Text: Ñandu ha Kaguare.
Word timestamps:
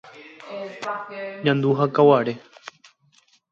Ñandu 1.45 1.69
ha 1.77 1.85
Kaguare. 1.95 2.33